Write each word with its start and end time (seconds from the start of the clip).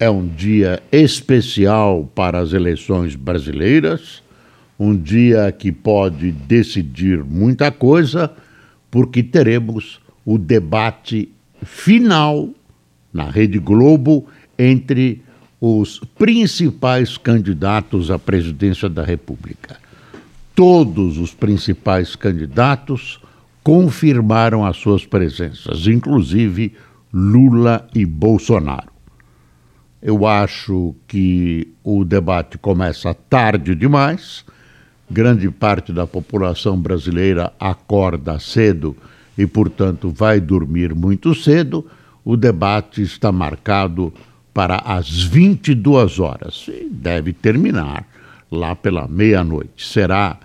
é 0.00 0.08
um 0.08 0.26
dia 0.26 0.82
especial 0.90 2.10
para 2.14 2.38
as 2.38 2.54
eleições 2.54 3.14
brasileiras, 3.14 4.22
um 4.78 4.96
dia 4.96 5.52
que 5.52 5.70
pode 5.70 6.32
decidir 6.32 7.22
muita 7.22 7.70
coisa, 7.70 8.32
porque 8.90 9.22
teremos 9.22 10.00
o 10.24 10.38
debate 10.38 11.28
final 11.62 12.48
na 13.12 13.24
Rede 13.24 13.58
Globo 13.58 14.26
entre 14.58 15.22
os 15.60 16.00
principais 16.16 17.18
candidatos 17.18 18.10
à 18.10 18.18
presidência 18.18 18.88
da 18.88 19.04
República. 19.04 19.76
Todos 20.54 21.18
os 21.18 21.34
principais 21.34 22.16
candidatos 22.16 23.20
confirmaram 23.62 24.64
as 24.64 24.78
suas 24.78 25.04
presenças, 25.04 25.86
inclusive 25.86 26.72
Lula 27.12 27.86
e 27.94 28.06
Bolsonaro. 28.06 28.89
Eu 30.02 30.26
acho 30.26 30.94
que 31.06 31.68
o 31.84 32.04
debate 32.04 32.56
começa 32.56 33.12
tarde 33.12 33.74
demais. 33.74 34.44
Grande 35.10 35.50
parte 35.50 35.92
da 35.92 36.06
população 36.06 36.78
brasileira 36.80 37.52
acorda 37.60 38.38
cedo 38.38 38.96
e, 39.36 39.46
portanto, 39.46 40.10
vai 40.10 40.40
dormir 40.40 40.94
muito 40.94 41.34
cedo. 41.34 41.86
O 42.24 42.36
debate 42.36 43.02
está 43.02 43.30
marcado 43.30 44.12
para 44.54 44.76
as 44.76 45.22
22 45.22 46.18
horas 46.18 46.66
e 46.68 46.88
deve 46.90 47.32
terminar 47.32 48.06
lá 48.50 48.74
pela 48.74 49.06
meia-noite. 49.06 49.86
Será 49.86 50.38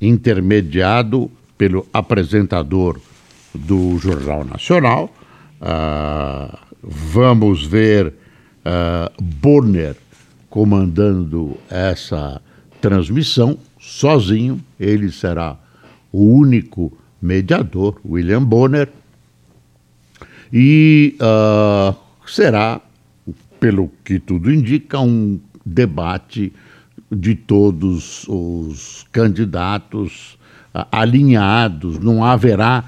intermediado 0.00 1.30
pelo 1.56 1.86
apresentador 1.92 3.00
do 3.54 3.98
Jornal 3.98 4.44
Nacional. 4.44 5.12
Uh, 5.60 6.56
vamos 6.82 7.64
ver 7.64 8.12
uh, 8.64 9.22
Bonner 9.22 9.96
comandando 10.48 11.56
essa 11.68 12.40
transmissão 12.80 13.58
sozinho. 13.78 14.60
Ele 14.78 15.10
será 15.10 15.56
o 16.12 16.32
único 16.34 16.96
mediador, 17.20 18.00
William 18.04 18.42
Bonner, 18.44 18.88
e 20.52 21.16
uh, 21.20 21.96
será, 22.26 22.80
pelo 23.58 23.90
que 24.04 24.20
tudo 24.20 24.52
indica, 24.52 25.00
um 25.00 25.40
debate 25.66 26.52
de 27.10 27.34
todos 27.34 28.24
os 28.28 29.04
candidatos 29.10 30.38
uh, 30.74 30.86
alinhados. 30.92 31.98
Não 31.98 32.22
haverá, 32.22 32.84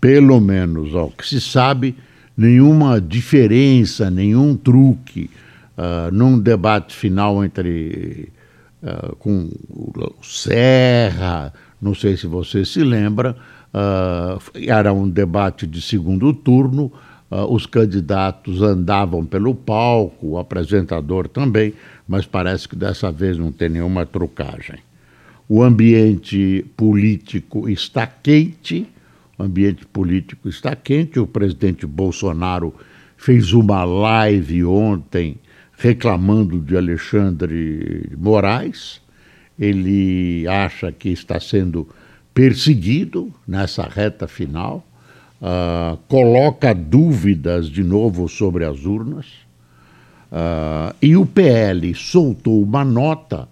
pelo 0.00 0.40
menos 0.40 0.94
ao 0.94 1.10
que 1.10 1.26
se 1.26 1.40
sabe, 1.40 1.96
nenhuma 2.40 2.98
diferença, 2.98 4.10
nenhum 4.10 4.56
truque 4.56 5.28
uh, 5.76 6.10
num 6.10 6.38
debate 6.38 6.96
final 6.96 7.44
entre 7.44 8.30
uh, 8.82 9.14
com 9.16 9.50
o 9.68 10.24
Serra, 10.24 11.52
não 11.82 11.94
sei 11.94 12.16
se 12.16 12.26
você 12.26 12.64
se 12.64 12.82
lembra, 12.82 13.36
uh, 13.74 14.40
era 14.66 14.90
um 14.90 15.06
debate 15.06 15.66
de 15.66 15.82
segundo 15.82 16.32
turno, 16.32 16.90
os 17.48 17.64
candidatos 17.64 18.60
andavam 18.60 19.24
pelo 19.24 19.54
palco, 19.54 20.30
o 20.30 20.38
apresentador 20.38 21.28
também, 21.28 21.72
mas 22.08 22.26
parece 22.26 22.68
que 22.68 22.74
dessa 22.74 23.12
vez 23.12 23.38
não 23.38 23.52
tem 23.52 23.68
nenhuma 23.68 24.04
trucagem. 24.04 24.80
O 25.48 25.62
ambiente 25.62 26.66
político 26.76 27.68
está 27.68 28.04
quente, 28.04 28.88
ambiente 29.40 29.86
político 29.86 30.48
está 30.48 30.74
quente. 30.76 31.18
O 31.18 31.26
presidente 31.26 31.86
Bolsonaro 31.86 32.74
fez 33.16 33.52
uma 33.52 33.84
live 33.84 34.64
ontem 34.64 35.36
reclamando 35.76 36.60
de 36.60 36.76
Alexandre 36.76 38.10
Moraes. 38.16 39.00
Ele 39.58 40.46
acha 40.46 40.92
que 40.92 41.10
está 41.10 41.38
sendo 41.40 41.88
perseguido 42.32 43.32
nessa 43.46 43.82
reta 43.82 44.26
final, 44.26 44.86
uh, 45.40 45.96
coloca 46.08 46.74
dúvidas 46.74 47.68
de 47.68 47.82
novo 47.82 48.28
sobre 48.28 48.64
as 48.64 48.84
urnas. 48.84 49.26
Uh, 50.30 50.94
e 51.02 51.16
o 51.16 51.26
PL 51.26 51.94
soltou 51.94 52.62
uma 52.62 52.84
nota 52.84 53.48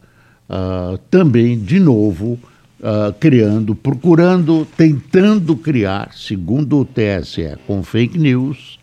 uh, 0.48 0.96
também, 1.10 1.58
de 1.58 1.80
novo, 1.80 2.38
uh, 2.80 3.12
criando, 3.18 3.74
procurando, 3.74 4.66
tentando 4.76 5.56
criar, 5.56 6.12
segundo 6.14 6.78
o 6.80 6.84
TSE, 6.84 7.56
com 7.66 7.82
fake 7.82 8.18
news, 8.18 8.78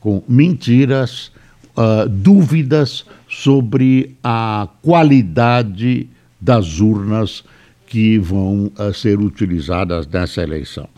com 0.00 0.22
mentiras, 0.28 1.30
uh, 1.76 2.08
dúvidas 2.08 3.04
sobre 3.28 4.16
a 4.22 4.68
qualidade 4.82 6.08
das 6.40 6.80
urnas 6.80 7.44
que 7.86 8.18
vão 8.18 8.70
uh, 8.78 8.92
ser 8.92 9.18
utilizadas 9.18 10.06
nessa 10.06 10.42
eleição. 10.42 10.88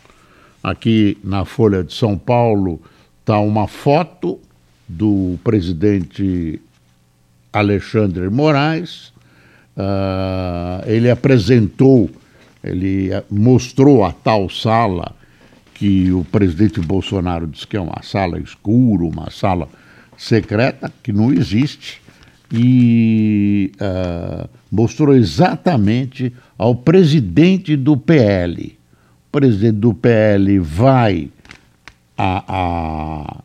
Aqui 0.62 1.16
na 1.22 1.44
Folha 1.44 1.84
de 1.84 1.94
São 1.94 2.18
Paulo 2.18 2.80
está 3.20 3.38
uma 3.38 3.68
foto 3.68 4.40
do 4.88 5.38
presidente 5.42 6.60
Alexandre 7.52 8.28
Moraes. 8.28 9.12
Uh, 9.76 10.82
ele 10.86 11.10
apresentou 11.10 12.10
ele 12.68 13.12
eh, 13.12 13.24
mostrou 13.30 14.04
a 14.04 14.12
tal 14.12 14.48
sala 14.48 15.14
que 15.74 16.10
o 16.10 16.24
presidente 16.24 16.80
Bolsonaro 16.80 17.46
disse 17.46 17.66
que 17.66 17.76
é 17.76 17.80
uma 17.80 18.02
sala 18.02 18.38
escura, 18.38 19.04
uma 19.04 19.30
sala 19.30 19.68
secreta, 20.16 20.92
que 21.02 21.12
não 21.12 21.32
existe, 21.32 22.00
e 22.50 23.72
uh, 23.80 24.48
mostrou 24.70 25.14
exatamente 25.14 26.32
ao 26.56 26.74
presidente 26.74 27.76
do 27.76 27.96
PL. 27.96 28.78
O 29.28 29.32
presidente 29.32 29.76
do 29.76 29.92
PL 29.92 30.58
vai 30.60 31.28
a, 32.16 32.44
a 32.48 33.42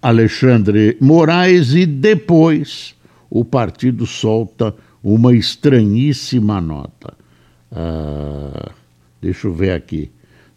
Alexandre 0.00 0.96
Moraes 1.00 1.72
e 1.72 1.86
depois 1.86 2.94
o 3.28 3.44
partido 3.44 4.06
solta 4.06 4.74
uma 5.02 5.34
estranhíssima 5.34 6.60
nota. 6.60 7.14
Ah, 7.74 8.70
deixa 9.20 9.48
eu 9.48 9.52
ver 9.52 9.72
aqui. 9.72 10.10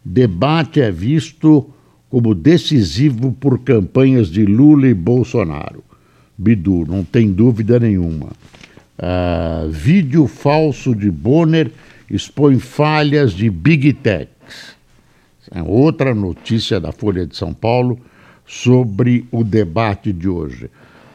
Debate 0.04 0.80
é 0.80 0.90
visto 0.90 1.68
como 2.08 2.34
decisivo 2.34 3.32
por 3.32 3.58
campanhas 3.58 4.28
de 4.28 4.44
Lula 4.46 4.88
e 4.88 4.94
Bolsonaro. 4.94 5.82
Bidu, 6.36 6.86
não 6.86 7.02
tem 7.04 7.32
dúvida 7.32 7.80
nenhuma. 7.80 8.28
Ah, 8.96 9.66
vídeo 9.68 10.26
falso 10.26 10.94
de 10.94 11.10
Bonner 11.10 11.70
expõe 12.10 12.58
falhas 12.58 13.32
de 13.32 13.50
Big 13.50 13.92
Techs. 13.94 14.76
É 15.50 15.62
outra 15.62 16.14
notícia 16.14 16.78
da 16.78 16.92
Folha 16.92 17.26
de 17.26 17.36
São 17.36 17.52
Paulo 17.52 17.98
sobre 18.46 19.26
o 19.30 19.42
debate 19.42 20.12
de 20.12 20.28
hoje. 20.28 20.70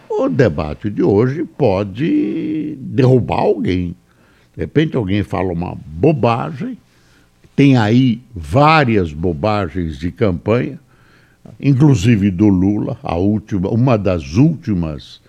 O 0.10 0.30
debate 0.30 0.90
de 0.90 1.02
hoje 1.02 1.44
pode 1.44 2.78
derrubar 2.80 3.40
alguém. 3.40 3.96
De 4.56 4.62
repente 4.62 4.96
alguém 4.96 5.24
fala 5.24 5.52
uma 5.52 5.76
bobagem, 5.86 6.78
tem 7.56 7.78
aí 7.78 8.22
várias 8.36 9.12
bobagens 9.12 9.98
de 9.98 10.12
campanha, 10.12 10.80
inclusive 11.60 12.32
do 12.32 12.48
Lula, 12.48 12.98
a 13.04 13.16
última, 13.16 13.70
uma 13.70 13.98
das 13.98 14.36
últimas 14.36 15.22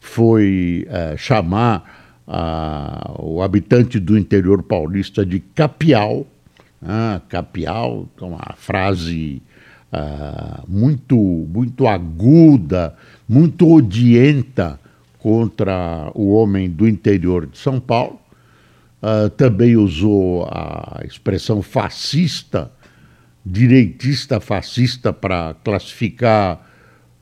foi 0.00 0.86
é, 0.88 1.16
chamar 1.16 2.22
a, 2.26 3.14
o 3.18 3.42
habitante 3.42 3.98
do 3.98 4.18
interior 4.18 4.62
paulista 4.62 5.24
de 5.24 5.40
capial, 5.40 6.26
ah, 6.82 7.20
capial, 7.28 8.06
é 8.20 8.24
uma 8.24 8.54
frase 8.56 9.42
ah, 9.90 10.62
muito, 10.68 11.16
muito 11.16 11.86
aguda, 11.86 12.94
muito 13.28 13.72
odienta 13.72 14.78
contra 15.18 16.10
o 16.14 16.34
homem 16.34 16.68
do 16.68 16.86
interior 16.86 17.46
de 17.46 17.56
São 17.56 17.80
Paulo. 17.80 18.20
Uh, 19.04 19.28
também 19.28 19.76
usou 19.76 20.46
a 20.50 21.02
expressão 21.04 21.60
fascista, 21.60 22.72
direitista 23.44 24.40
fascista, 24.40 25.12
para 25.12 25.54
classificar 25.62 26.66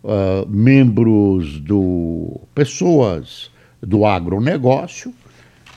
uh, 0.04 0.48
membros 0.48 1.58
do. 1.58 2.40
pessoas 2.54 3.50
do 3.82 4.06
agronegócio, 4.06 5.12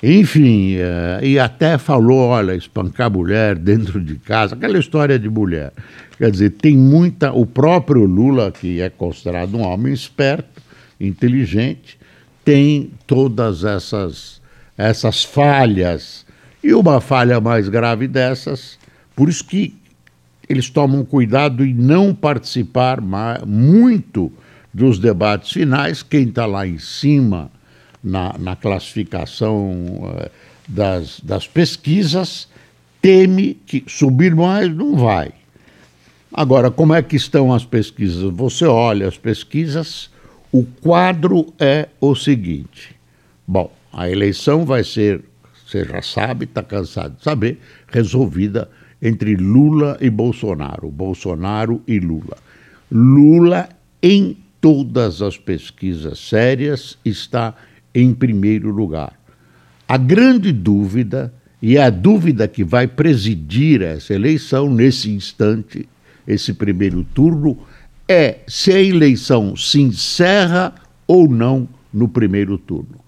enfim, 0.03 0.75
uh, 0.75 1.25
e 1.25 1.39
até 1.39 1.79
falou: 1.79 2.19
olha, 2.19 2.53
espancar 2.53 3.09
mulher 3.09 3.55
dentro 3.55 3.99
de 3.99 4.15
casa, 4.17 4.53
aquela 4.53 4.77
história 4.77 5.17
de 5.17 5.27
mulher. 5.27 5.73
Quer 6.19 6.29
dizer, 6.29 6.51
tem 6.51 6.77
muita. 6.77 7.33
O 7.33 7.47
próprio 7.47 8.05
Lula, 8.05 8.51
que 8.51 8.79
é 8.79 8.91
considerado 8.91 9.55
um 9.55 9.61
homem 9.61 9.91
esperto, 9.91 10.61
inteligente, 10.99 11.97
tem 12.43 12.91
todas 13.07 13.63
essas, 13.63 14.39
essas 14.77 15.23
falhas. 15.23 16.25
E 16.63 16.73
uma 16.73 16.99
falha 16.99 17.39
mais 17.39 17.69
grave 17.69 18.07
dessas, 18.07 18.77
por 19.15 19.29
isso 19.29 19.45
que 19.45 19.75
eles 20.47 20.69
tomam 20.69 21.03
cuidado 21.03 21.65
em 21.65 21.73
não 21.73 22.13
participar 22.13 22.99
muito 23.45 24.31
dos 24.73 24.99
debates 24.99 25.51
finais. 25.51 26.03
Quem 26.03 26.29
está 26.29 26.45
lá 26.45 26.67
em 26.67 26.77
cima 26.77 27.51
na, 28.03 28.35
na 28.37 28.55
classificação 28.55 29.71
uh, 29.71 30.29
das, 30.67 31.19
das 31.21 31.47
pesquisas 31.47 32.47
teme 33.01 33.55
que 33.65 33.83
subir 33.87 34.35
mais 34.35 34.73
não 34.73 34.95
vai. 34.95 35.31
Agora, 36.33 36.69
como 36.69 36.93
é 36.93 37.01
que 37.01 37.15
estão 37.15 37.53
as 37.53 37.63
pesquisas? 37.63 38.21
Você 38.33 38.65
olha 38.65 39.07
as 39.07 39.17
pesquisas, 39.17 40.09
o 40.51 40.63
quadro 40.63 41.53
é 41.59 41.87
o 42.01 42.15
seguinte. 42.15 42.95
Bom, 43.47 43.71
a 43.95 44.09
eleição 44.09 44.65
vai 44.65 44.83
ser, 44.83 45.23
você 45.65 45.85
já 45.85 46.01
sabe, 46.01 46.43
está 46.43 46.61
cansado 46.61 47.15
de 47.15 47.23
saber, 47.23 47.59
resolvida 47.87 48.69
entre 49.01 49.37
Lula 49.37 49.97
e 50.01 50.09
Bolsonaro, 50.09 50.91
Bolsonaro 50.91 51.81
e 51.87 51.97
Lula. 51.97 52.35
Lula, 52.91 53.69
em 54.03 54.37
todas 54.59 55.21
as 55.21 55.37
pesquisas 55.37 56.19
sérias, 56.19 56.97
está 57.05 57.55
em 57.93 58.13
primeiro 58.13 58.69
lugar. 58.69 59.17
A 59.87 59.95
grande 59.95 60.51
dúvida, 60.51 61.33
e 61.61 61.77
é 61.77 61.83
a 61.83 61.89
dúvida 61.89 62.49
que 62.49 62.65
vai 62.65 62.87
presidir 62.87 63.81
essa 63.81 64.13
eleição 64.13 64.69
nesse 64.69 65.09
instante, 65.09 65.87
esse 66.27 66.51
primeiro 66.51 67.05
turno, 67.05 67.57
é 68.09 68.39
se 68.45 68.73
a 68.73 68.81
eleição 68.81 69.55
se 69.55 69.79
encerra 69.79 70.75
ou 71.07 71.29
não 71.29 71.65
no 71.93 72.09
primeiro 72.09 72.57
turno. 72.57 73.04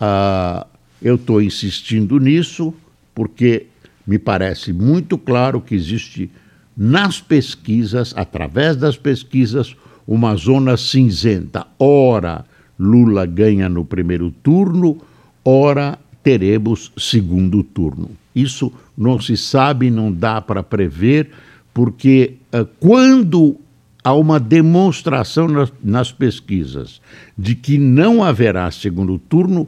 Ah, 0.00 0.66
eu 1.00 1.16
estou 1.16 1.40
insistindo 1.40 2.18
nisso 2.18 2.74
porque 3.14 3.66
me 4.06 4.18
parece 4.18 4.72
muito 4.72 5.16
claro 5.16 5.60
que 5.60 5.74
existe 5.74 6.30
nas 6.76 7.20
pesquisas, 7.20 8.12
através 8.16 8.76
das 8.76 8.96
pesquisas, 8.96 9.76
uma 10.06 10.34
zona 10.34 10.76
cinzenta. 10.76 11.66
Ora, 11.78 12.44
Lula 12.78 13.24
ganha 13.24 13.68
no 13.68 13.84
primeiro 13.84 14.30
turno, 14.30 14.98
ora, 15.44 15.98
teremos 16.22 16.90
segundo 16.96 17.62
turno. 17.62 18.10
Isso 18.34 18.72
não 18.96 19.20
se 19.20 19.36
sabe, 19.36 19.90
não 19.90 20.10
dá 20.10 20.40
para 20.40 20.62
prever, 20.62 21.30
porque 21.72 22.34
uh, 22.52 22.66
quando 22.80 23.56
há 24.04 24.14
uma 24.14 24.38
demonstração 24.38 25.48
nas, 25.48 25.72
nas 25.82 26.12
pesquisas 26.12 27.00
de 27.36 27.54
que 27.54 27.78
não 27.78 28.22
haverá 28.22 28.70
segundo 28.70 29.18
turno, 29.18 29.66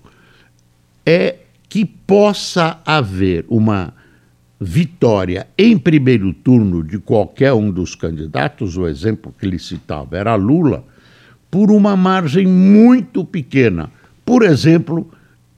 é 1.04 1.36
que 1.68 1.84
possa 1.84 2.80
haver 2.82 3.44
uma 3.46 3.92
vitória 4.58 5.46
em 5.58 5.76
primeiro 5.76 6.32
turno 6.32 6.82
de 6.82 6.98
qualquer 6.98 7.52
um 7.52 7.70
dos 7.70 7.94
candidatos, 7.94 8.78
o 8.78 8.88
exemplo 8.88 9.34
que 9.38 9.44
ele 9.44 9.58
citava 9.58 10.16
era 10.16 10.34
Lula, 10.34 10.82
por 11.52 11.70
uma 11.70 11.94
margem 11.94 12.44
muito 12.46 13.24
pequena. 13.26 13.90
Por 14.24 14.42
exemplo, 14.42 15.10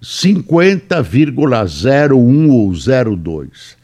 50,01 0.02 2.50
ou 2.50 2.72
02. 3.16 3.76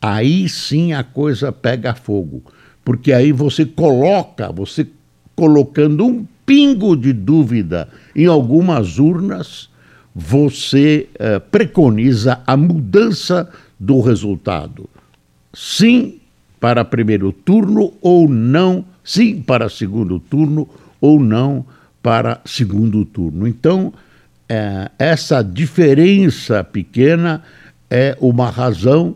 Aí 0.00 0.48
sim 0.50 0.92
a 0.92 1.02
coisa 1.02 1.50
pega 1.50 1.94
fogo, 1.94 2.42
porque 2.84 3.10
aí 3.10 3.32
você 3.32 3.64
coloca, 3.64 4.52
você 4.52 4.86
colocando 5.34 6.04
um 6.04 6.26
pingo 6.44 6.94
de 6.94 7.14
dúvida 7.14 7.88
em 8.14 8.26
algumas 8.26 8.98
urnas, 8.98 9.70
você 10.14 11.08
eh, 11.18 11.38
preconiza 11.38 12.40
a 12.46 12.54
mudança 12.54 13.48
do 13.80 14.02
resultado. 14.02 14.90
Sim 15.54 16.18
para 16.60 16.84
primeiro 16.84 17.32
turno 17.32 17.94
ou 18.02 18.28
não, 18.28 18.84
sim 19.02 19.40
para 19.40 19.70
segundo 19.70 20.20
turno 20.20 20.68
ou 21.00 21.20
não 21.20 21.64
para 22.02 22.40
segundo 22.44 23.04
turno. 23.04 23.46
Então, 23.46 23.92
é, 24.48 24.90
essa 24.98 25.42
diferença 25.42 26.62
pequena 26.62 27.42
é 27.90 28.16
uma 28.20 28.48
razão 28.50 29.14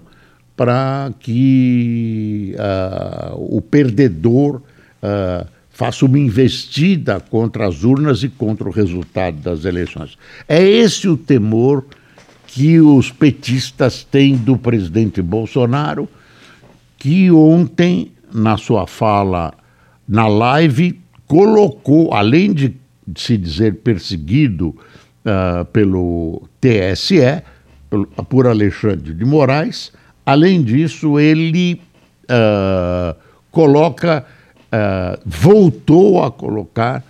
para 0.57 1.11
que 1.19 2.55
uh, 2.55 3.57
o 3.57 3.63
perdedor 3.63 4.57
uh, 4.57 5.47
faça 5.71 6.05
uma 6.05 6.19
investida 6.19 7.19
contra 7.19 7.67
as 7.67 7.83
urnas 7.83 8.23
e 8.23 8.29
contra 8.29 8.69
o 8.69 8.71
resultado 8.71 9.39
das 9.39 9.65
eleições. 9.65 10.19
É 10.47 10.63
esse 10.63 11.09
o 11.09 11.17
temor 11.17 11.87
que 12.47 12.79
os 12.79 13.11
petistas 13.11 14.05
têm 14.05 14.37
do 14.37 14.59
presidente 14.59 15.23
Bolsonaro, 15.23 16.07
que 16.99 17.31
ontem, 17.31 18.13
na 18.31 18.59
sua 18.59 18.87
fala 18.87 19.55
na 20.07 20.27
live, 20.27 21.01
colocou, 21.31 22.13
além 22.13 22.53
de 22.53 22.75
se 23.17 23.37
dizer 23.37 23.77
perseguido 23.77 24.71
uh, 24.71 25.65
pelo 25.67 26.43
TSE, 26.61 27.41
por 28.29 28.49
Alexandre 28.49 29.15
de 29.15 29.25
Moraes. 29.25 29.93
Além 30.27 30.61
disso, 30.61 31.21
ele 31.21 31.81
uh, 32.25 33.17
coloca, 33.53 34.27
uh, 34.73 35.21
voltou 35.25 36.25
a 36.25 36.33
colocar 36.33 37.05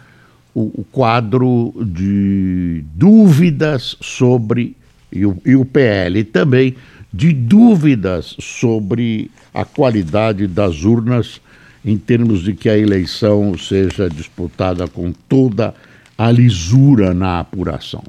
o, 0.55 0.81
o, 0.81 0.85
quadro 0.93 1.73
de 1.83 2.85
dúvidas 2.95 3.97
sobre, 4.03 4.77
e 5.11 5.25
o, 5.25 5.35
e 5.47 5.57
o 5.57 5.65
PL 5.65 6.25
também, 6.25 6.77
de 7.11 7.33
dúvidas 7.33 8.37
sobre 8.39 9.31
a 9.55 9.65
qualidade 9.65 10.47
das 10.47 10.85
urnas 10.85 11.41
em 11.85 11.97
termos 11.97 12.43
de 12.43 12.53
que 12.53 12.69
a 12.69 12.77
eleição 12.77 13.57
seja 13.57 14.09
disputada 14.09 14.87
com 14.87 15.13
toda 15.13 15.75
a 16.17 16.31
lisura 16.31 17.15
na 17.15 17.41
apuração. 17.41 18.05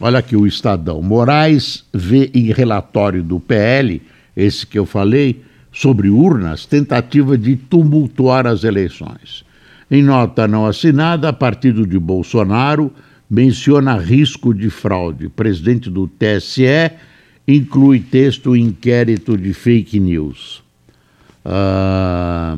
Olha 0.00 0.18
aqui 0.18 0.36
o 0.36 0.46
Estadão. 0.46 1.00
Moraes 1.02 1.84
vê 1.92 2.30
em 2.34 2.52
relatório 2.52 3.22
do 3.22 3.38
PL, 3.38 4.02
esse 4.36 4.66
que 4.66 4.78
eu 4.78 4.86
falei, 4.86 5.42
sobre 5.72 6.10
urnas, 6.10 6.66
tentativa 6.66 7.36
de 7.38 7.56
tumultuar 7.56 8.46
as 8.46 8.64
eleições. 8.64 9.44
Em 9.90 10.02
nota 10.02 10.48
não 10.48 10.66
assinada, 10.66 11.32
partido 11.32 11.86
de 11.86 11.98
Bolsonaro 11.98 12.92
menciona 13.28 13.96
risco 13.96 14.52
de 14.52 14.68
fraude. 14.70 15.28
Presidente 15.28 15.88
do 15.88 16.06
TSE 16.06 16.92
inclui 17.46 18.00
texto 18.00 18.54
inquérito 18.54 19.36
de 19.36 19.52
fake 19.52 19.98
news. 19.98 20.61
Ah, 21.44 22.56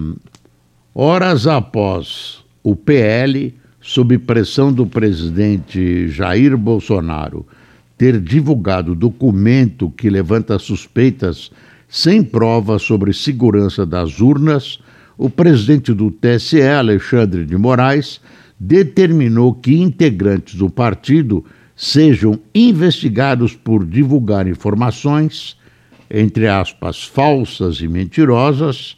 horas 0.94 1.46
após 1.46 2.44
o 2.62 2.76
PL 2.76 3.54
sob 3.80 4.18
pressão 4.18 4.72
do 4.72 4.86
presidente 4.86 6.08
Jair 6.08 6.56
Bolsonaro, 6.56 7.46
ter 7.98 8.20
divulgado 8.20 8.94
documento 8.94 9.90
que 9.90 10.08
levanta 10.08 10.58
suspeitas 10.58 11.50
sem 11.88 12.22
prova 12.22 12.78
sobre 12.78 13.12
segurança 13.12 13.84
das 13.84 14.20
urnas, 14.20 14.80
o 15.16 15.28
presidente 15.30 15.92
do 15.92 16.10
TSE, 16.10 16.62
Alexandre 16.62 17.44
de 17.44 17.56
Moraes, 17.56 18.20
determinou 18.58 19.54
que 19.54 19.74
integrantes 19.74 20.54
do 20.54 20.70
partido 20.70 21.44
sejam 21.76 22.38
investigados 22.54 23.54
por 23.54 23.84
divulgar 23.84 24.48
informações, 24.48 25.56
entre 26.11 26.49
aspas, 26.49 27.04
falsas 27.04 27.80
e 27.80 27.88
mentirosas, 27.88 28.96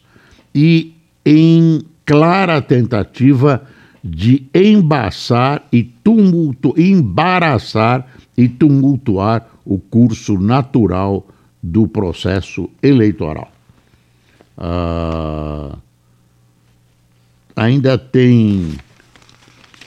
e 0.53 0.93
em 1.25 1.81
clara 2.05 2.61
tentativa 2.61 3.61
de 4.03 4.47
embaçar 4.53 5.67
e 5.71 5.83
tumulto, 5.83 6.73
embaraçar 6.77 8.07
e 8.37 8.47
tumultuar 8.47 9.47
o 9.65 9.77
curso 9.77 10.39
natural 10.39 11.27
do 11.61 11.87
processo 11.87 12.69
eleitoral. 12.81 13.51
Ah, 14.57 15.77
ainda 17.55 17.97
tem 17.97 18.73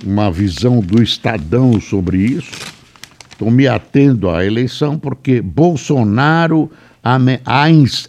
uma 0.04 0.30
visão 0.30 0.80
do 0.80 1.02
Estadão 1.02 1.80
sobre 1.80 2.18
isso. 2.18 2.52
Estou 3.30 3.50
me 3.50 3.66
atendo 3.66 4.28
à 4.28 4.44
eleição 4.44 4.98
porque 4.98 5.40
Bolsonaro, 5.40 6.70
a, 7.02 7.18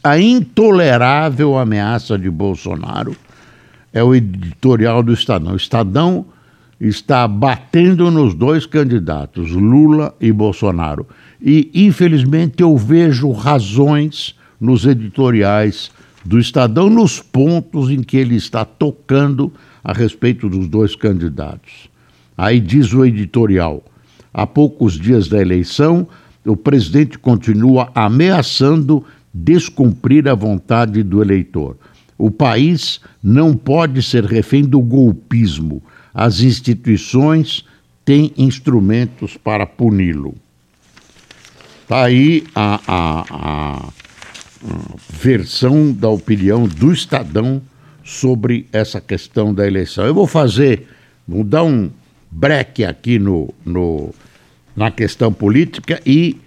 a 0.03 0.19
intolerável 0.19 1.57
ameaça 1.57 2.17
de 2.17 2.29
Bolsonaro 2.29 3.15
é 3.93 4.03
o 4.03 4.13
editorial 4.15 5.03
do 5.03 5.13
Estadão. 5.13 5.53
O 5.53 5.57
Estadão 5.57 6.25
está 6.79 7.27
batendo 7.27 8.09
nos 8.09 8.33
dois 8.33 8.65
candidatos, 8.65 9.51
Lula 9.51 10.15
e 10.19 10.31
Bolsonaro. 10.31 11.05
E, 11.41 11.69
infelizmente, 11.73 12.61
eu 12.61 12.75
vejo 12.75 13.31
razões 13.31 14.35
nos 14.59 14.85
editoriais 14.85 15.91
do 16.23 16.39
Estadão 16.39 16.89
nos 16.89 17.19
pontos 17.19 17.89
em 17.89 18.01
que 18.01 18.17
ele 18.17 18.35
está 18.35 18.63
tocando 18.63 19.51
a 19.83 19.93
respeito 19.93 20.47
dos 20.49 20.67
dois 20.67 20.95
candidatos. 20.95 21.89
Aí 22.37 22.59
diz 22.59 22.93
o 22.93 23.05
editorial: 23.05 23.83
há 24.33 24.45
poucos 24.45 24.99
dias 24.99 25.27
da 25.27 25.41
eleição, 25.41 26.07
o 26.45 26.55
presidente 26.55 27.17
continua 27.17 27.91
ameaçando 27.93 29.05
descumprir 29.33 30.27
a 30.27 30.35
vontade 30.35 31.03
do 31.03 31.21
eleitor. 31.21 31.77
O 32.17 32.29
país 32.29 32.99
não 33.23 33.55
pode 33.55 34.03
ser 34.03 34.25
refém 34.25 34.63
do 34.63 34.79
golpismo. 34.79 35.81
As 36.13 36.41
instituições 36.41 37.65
têm 38.03 38.33
instrumentos 38.37 39.37
para 39.37 39.65
puni-lo. 39.65 40.35
Está 41.83 42.05
aí 42.05 42.43
a, 42.53 42.79
a, 42.87 43.25
a, 43.31 43.89
versão 45.09 45.91
da 45.91 46.09
opinião 46.09 46.67
do 46.67 46.91
Estadão 46.91 47.61
sobre 48.03 48.67
essa 48.71 49.01
questão 49.01 49.53
da 49.53 49.65
eleição. 49.65 50.05
Eu 50.05 50.13
vou 50.13 50.27
fazer, 50.27 50.87
vou 51.27 51.43
dar 51.43 51.63
um 51.63 51.89
breque 52.29 52.83
aqui 52.85 53.19
no, 53.19 53.53
no, 53.65 54.13
na 54.75 54.89
questão 54.91 55.31
política 55.31 56.01
e 56.05 56.39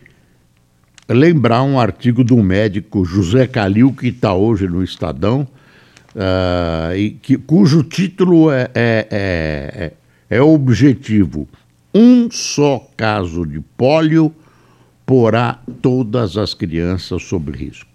lembrar 1.08 1.62
um 1.62 1.78
artigo 1.78 2.24
do 2.24 2.36
médico 2.42 3.04
José 3.04 3.46
Calil, 3.46 3.92
que 3.92 4.08
está 4.08 4.34
hoje 4.34 4.66
no 4.66 4.82
Estadão, 4.82 5.46
uh, 6.14 6.96
e 6.96 7.10
que, 7.10 7.36
cujo 7.36 7.82
título 7.82 8.50
é, 8.50 8.70
é, 8.74 9.08
é, 9.10 9.92
é, 10.36 10.40
objetivo. 10.40 11.48
Um 11.94 12.30
só 12.30 12.88
caso 12.96 13.46
de 13.46 13.60
pólio 13.76 14.34
porá 15.06 15.60
todas 15.82 16.36
as 16.36 16.54
crianças 16.54 17.22
sob 17.22 17.52
risco. 17.52 17.94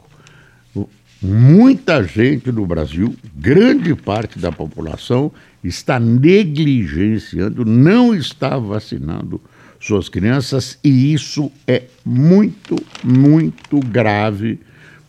Muita 1.21 2.01
gente 2.01 2.49
no 2.49 2.65
Brasil, 2.65 3.13
grande 3.35 3.93
parte 3.93 4.39
da 4.39 4.53
população, 4.53 5.29
está 5.61 5.99
negligenciando, 5.99 7.65
não 7.65 8.15
está 8.15 8.57
vacinando 8.57 9.41
suas 9.79 10.09
crianças, 10.09 10.77
e 10.83 11.13
isso 11.13 11.51
é 11.65 11.83
muito, 12.05 12.75
muito 13.03 13.79
grave, 13.79 14.59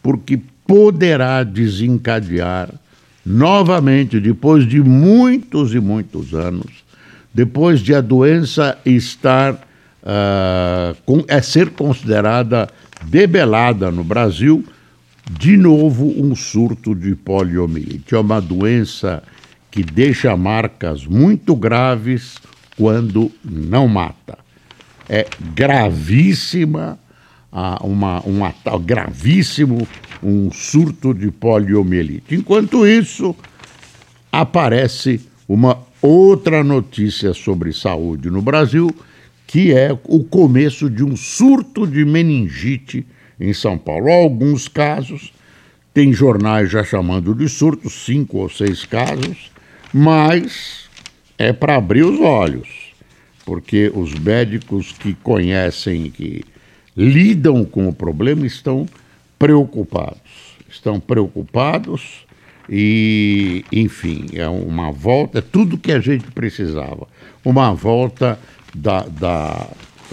porque 0.03 0.41
poderá 0.67 1.43
desencadear 1.43 2.71
novamente, 3.27 4.21
depois 4.21 4.67
de 4.67 4.81
muitos 4.81 5.75
e 5.75 5.81
muitos 5.81 6.33
anos, 6.33 6.85
depois 7.35 7.81
de 7.81 7.95
a 7.95 8.01
doença 8.01 8.79
estar 8.85 9.55
uh, 9.55 10.97
com, 11.05 11.25
é 11.29 11.43
ser 11.43 11.71
considerada 11.71 12.69
debelada 13.05 13.91
no 13.91 14.05
Brasil, 14.05 14.65
de 15.31 15.57
novo 15.57 16.07
um 16.17 16.35
surto 16.35 16.95
de 16.95 17.15
poliomielite. 17.15 18.15
É 18.15 18.19
uma 18.19 18.41
doença 18.41 19.23
que 19.71 19.83
deixa 19.83 20.37
marcas 20.37 21.07
muito 21.07 21.55
graves 21.55 22.37
quando 22.77 23.31
não 23.45 23.87
mata. 23.87 24.39
É 25.13 25.27
gravíssima, 25.55 26.97
uma, 27.83 28.21
uma, 28.21 28.55
gravíssimo 28.85 29.89
um 30.23 30.53
surto 30.53 31.13
de 31.13 31.33
poliomielite. 31.33 32.37
Enquanto 32.37 32.87
isso, 32.87 33.35
aparece 34.31 35.21
uma 35.49 35.79
outra 36.01 36.63
notícia 36.63 37.35
sobre 37.35 37.73
saúde 37.73 38.31
no 38.31 38.41
Brasil, 38.41 38.95
que 39.47 39.73
é 39.73 39.91
o 40.05 40.23
começo 40.23 40.89
de 40.89 41.03
um 41.03 41.17
surto 41.17 41.87
de 41.89 42.05
meningite 42.05 43.05
em 43.41 43.53
São 43.53 43.77
Paulo. 43.77 44.09
Alguns 44.09 44.69
casos, 44.69 45.33
tem 45.93 46.13
jornais 46.13 46.71
já 46.71 46.85
chamando 46.85 47.35
de 47.35 47.49
surto, 47.49 47.91
cinco 47.91 48.39
ou 48.39 48.49
seis 48.49 48.85
casos, 48.85 49.51
mas 49.93 50.89
é 51.37 51.53
para 51.53 51.77
abrir 51.77 52.05
os 52.05 52.21
olhos, 52.21 52.69
porque 53.51 53.91
os 53.93 54.15
médicos 54.15 54.93
que 54.93 55.13
conhecem, 55.13 56.09
que 56.09 56.45
lidam 56.97 57.65
com 57.65 57.89
o 57.89 57.93
problema, 57.93 58.47
estão 58.47 58.87
preocupados. 59.37 60.55
Estão 60.69 61.01
preocupados 61.01 62.25
e, 62.69 63.65
enfim, 63.73 64.27
é 64.35 64.49
uma 64.49 64.93
volta, 64.93 65.41
é 65.41 65.43
tudo 65.43 65.77
que 65.77 65.91
a 65.91 65.99
gente 65.99 66.31
precisava. 66.31 67.09
Uma 67.45 67.75
volta 67.75 68.39
da, 68.73 69.01
da, 69.01 69.67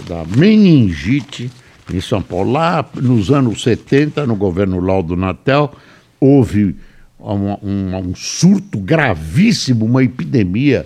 da 0.08 0.24
meningite 0.36 1.48
em 1.94 2.00
São 2.00 2.20
Paulo. 2.20 2.50
Lá 2.50 2.84
nos 2.96 3.30
anos 3.30 3.62
70, 3.62 4.26
no 4.26 4.34
governo 4.34 4.80
Laudo 4.80 5.14
Natel, 5.14 5.72
houve 6.18 6.74
um, 7.20 7.52
um, 7.62 7.96
um 7.98 8.14
surto 8.16 8.80
gravíssimo, 8.80 9.84
uma 9.84 10.02
epidemia 10.02 10.84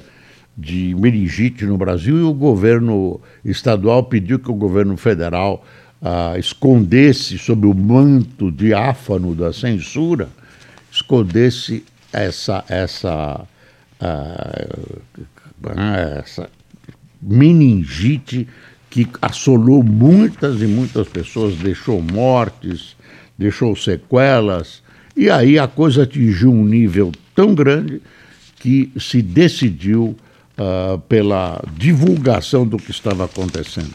de 0.63 0.95
meningite 0.95 1.67
no 1.67 1.77
Brasil 1.77 2.19
e 2.19 2.23
o 2.23 2.33
governo 2.33 3.21
estadual 3.45 4.05
pediu 4.05 4.39
que 4.39 4.51
o 4.51 4.55
governo 4.55 4.97
federal 4.97 5.67
ah, 6.01 6.35
escondesse 6.39 7.37
sob 7.37 7.67
o 7.67 7.75
manto 7.75 8.51
diáfano 8.51 9.35
da 9.35 9.53
censura, 9.53 10.29
escondesse 10.91 11.85
essa, 12.13 12.65
essa, 12.69 13.45
ah, 14.01 14.67
essa 16.19 16.49
meningite 17.21 18.49
que 18.89 19.09
assolou 19.21 19.83
muitas 19.83 20.63
e 20.63 20.67
muitas 20.67 21.09
pessoas, 21.09 21.57
deixou 21.57 22.01
mortes, 22.01 22.95
deixou 23.37 23.75
sequelas, 23.75 24.83
e 25.17 25.29
aí 25.29 25.59
a 25.59 25.67
coisa 25.67 26.05
atingiu 26.05 26.53
um 26.53 26.65
nível 26.65 27.11
tão 27.35 27.55
grande 27.55 28.01
que 28.63 28.93
se 28.97 29.21
decidiu 29.21 30.17
uh, 30.59 30.99
pela 31.01 31.63
divulgação 31.77 32.67
do 32.67 32.77
que 32.77 32.91
estava 32.91 33.25
acontecendo. 33.25 33.93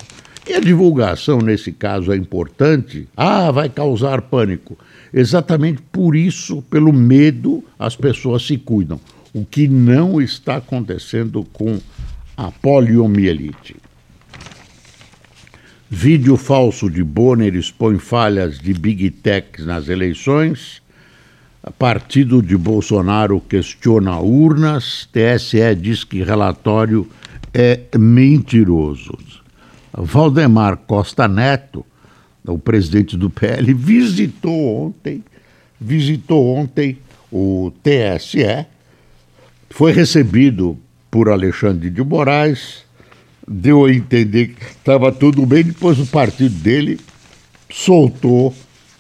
E 0.47 0.53
a 0.53 0.59
divulgação, 0.61 1.39
nesse 1.39 1.73
caso, 1.73 2.11
é 2.11 2.15
importante. 2.15 3.07
Ah, 3.17 3.51
vai 3.51 3.67
causar 3.67 4.21
pânico. 4.21 4.77
Exatamente 5.13 5.81
por 5.91 6.15
isso, 6.15 6.61
pelo 6.63 6.93
medo, 6.93 7.63
as 7.77 7.95
pessoas 7.97 8.45
se 8.45 8.57
cuidam. 8.57 8.99
O 9.33 9.45
que 9.45 9.67
não 9.67 10.21
está 10.21 10.55
acontecendo 10.55 11.43
com 11.51 11.77
a 12.37 12.49
poliomielite. 12.49 13.75
Vídeo 15.89 16.37
falso 16.37 16.89
de 16.89 17.03
Bonner 17.03 17.55
expõe 17.55 17.97
falhas 17.97 18.59
de 18.59 18.73
Big 18.73 19.09
Tech 19.09 19.61
nas 19.63 19.89
eleições. 19.89 20.81
Partido 21.71 22.41
de 22.41 22.55
Bolsonaro 22.55 23.41
questiona 23.41 24.19
urnas. 24.19 25.07
TSE 25.11 25.75
diz 25.75 26.03
que 26.03 26.23
relatório 26.23 27.09
é 27.53 27.81
mentiroso. 27.97 29.17
Valdemar 29.91 30.77
Costa 30.77 31.27
Neto, 31.27 31.85
o 32.45 32.59
presidente 32.59 33.17
do 33.17 33.29
PL, 33.29 33.73
visitou 33.73 34.85
ontem, 34.85 35.23
visitou 35.79 36.55
ontem 36.55 36.97
o 37.31 37.71
TSE, 37.83 38.65
foi 39.69 39.91
recebido 39.91 40.77
por 41.09 41.29
Alexandre 41.29 41.89
de 41.89 42.03
Moraes, 42.03 42.85
deu 43.47 43.85
a 43.85 43.91
entender 43.91 44.49
que 44.49 44.63
estava 44.63 45.11
tudo 45.11 45.45
bem, 45.45 45.63
depois 45.63 45.99
o 45.99 46.05
partido 46.05 46.55
dele 46.55 46.99
soltou 47.71 48.53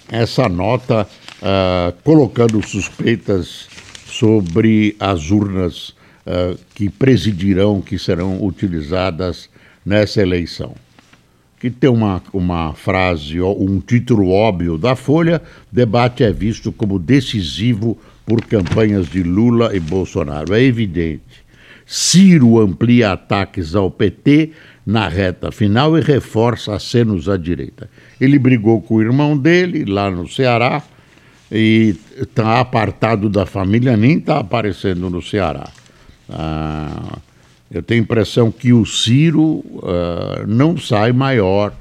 essa 0.09 0.49
nota 0.49 1.07
uh, 1.41 1.93
colocando 2.03 2.65
suspeitas 2.65 3.67
sobre 4.05 4.95
as 4.99 5.29
urnas 5.29 5.89
uh, 5.89 6.57
que 6.73 6.89
presidirão, 6.89 7.81
que 7.81 7.97
serão 7.97 8.43
utilizadas 8.43 9.49
nessa 9.85 10.21
eleição. 10.21 10.75
que 11.59 11.71
tem 11.71 11.89
uma, 11.89 12.21
uma 12.33 12.73
frase, 12.73 13.41
um 13.41 13.79
título 13.79 14.29
óbvio 14.29 14.77
da 14.77 14.95
Folha, 14.95 15.41
debate 15.71 16.23
é 16.23 16.31
visto 16.31 16.71
como 16.71 16.99
decisivo 16.99 17.97
por 18.25 18.45
campanhas 18.45 19.07
de 19.07 19.23
Lula 19.23 19.75
e 19.75 19.79
Bolsonaro. 19.79 20.53
É 20.53 20.61
evidente. 20.61 21.47
Ciro 21.85 22.59
amplia 22.59 23.13
ataques 23.13 23.73
ao 23.73 23.89
PT 23.89 24.51
na 24.85 25.07
reta 25.07 25.51
final 25.51 25.97
e 25.97 26.01
reforça 26.01 26.75
acenos 26.75 27.27
à 27.27 27.37
direita. 27.37 27.89
Ele 28.19 28.37
brigou 28.37 28.81
com 28.81 28.95
o 28.95 29.01
irmão 29.01 29.37
dele 29.37 29.85
lá 29.85 30.11
no 30.11 30.27
Ceará 30.27 30.83
e 31.51 31.95
está 32.17 32.59
apartado 32.59 33.29
da 33.29 33.45
família, 33.45 33.95
nem 33.95 34.17
está 34.17 34.39
aparecendo 34.39 35.09
no 35.09 35.21
Ceará. 35.21 35.69
Ah, 36.29 37.19
eu 37.71 37.81
tenho 37.83 38.01
a 38.01 38.03
impressão 38.03 38.51
que 38.51 38.71
o 38.71 38.85
Ciro 38.85 39.43
uh, 39.43 40.47
não 40.47 40.77
sai 40.77 41.11
maior 41.11 41.73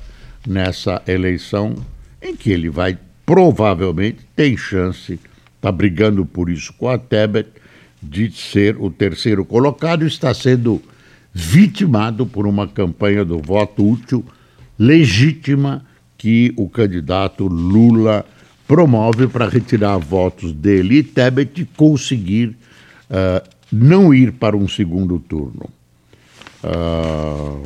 nessa 0.47 1.03
eleição, 1.07 1.75
em 2.21 2.35
que 2.35 2.51
ele 2.51 2.69
vai 2.69 2.99
provavelmente 3.25 4.19
tem 4.35 4.57
chance, 4.57 5.19
está 5.57 5.71
brigando 5.71 6.25
por 6.25 6.49
isso 6.49 6.73
com 6.75 6.89
a 6.89 6.99
Tebet, 6.99 7.49
de 8.03 8.31
ser 8.31 8.77
o 8.79 8.91
terceiro 8.91 9.45
colocado 9.45 10.07
está 10.07 10.33
sendo 10.33 10.81
vitimado 11.33 12.25
por 12.27 12.47
uma 12.47 12.69
campanha 12.69 13.25
do 13.25 13.39
voto 13.39 13.89
útil 13.89 14.25
legítima 14.79 15.85
que 16.17 16.53
o 16.57 16.69
candidato 16.69 17.47
Lula 17.47 18.25
promove 18.67 19.27
para 19.29 19.49
retirar 19.49 19.97
votos 19.99 20.53
dele 20.53 20.97
e 20.99 21.03
Tebet 21.03 21.69
conseguir 21.77 22.57
uh, 23.11 23.47
não 23.71 24.13
ir 24.13 24.33
para 24.33 24.57
um 24.57 24.69
segundo 24.69 25.19
turno. 25.19 25.69
Uh, 26.65 27.63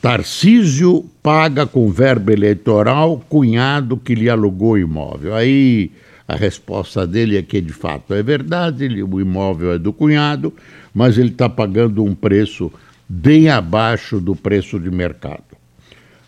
Tarcísio 0.00 1.06
paga 1.22 1.66
com 1.66 1.90
verba 1.90 2.30
eleitoral 2.30 3.24
cunhado 3.26 3.96
que 3.96 4.14
lhe 4.14 4.28
alugou 4.28 4.76
imóvel. 4.76 5.34
Aí 5.34 5.90
a 6.28 6.36
resposta 6.36 7.06
dele 7.06 7.38
é 7.38 7.42
que 7.42 7.58
de 7.60 7.72
fato 7.72 8.12
é 8.12 8.22
verdade, 8.22 8.84
ele, 8.84 9.02
o 9.02 9.18
imóvel 9.18 9.72
é 9.72 9.78
do 9.78 9.94
cunhado, 9.94 10.52
mas 10.92 11.16
ele 11.16 11.30
está 11.30 11.48
pagando 11.48 12.04
um 12.04 12.14
preço 12.14 12.70
bem 13.08 13.48
abaixo 13.48 14.20
do 14.20 14.36
preço 14.36 14.78
de 14.78 14.90
mercado. 14.90 15.42